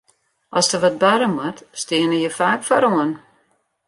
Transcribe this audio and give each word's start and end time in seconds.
As 0.59 0.67
der 0.71 0.81
wat 0.83 0.99
barre 1.03 1.27
moat, 1.37 1.57
steane 1.81 2.17
je 2.23 2.31
faak 2.39 2.61
foaroan. 2.67 3.11